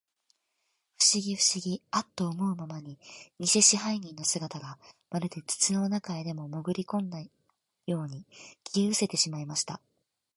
[0.97, 2.97] ふしぎ、ふしぎ、アッと思うまに、
[3.37, 4.79] にせ支配人の姿が、
[5.11, 7.29] まるで土の中へでも、もぐりこんだよ
[8.01, 8.25] うに、
[8.73, 9.79] 消えうせてしまいました。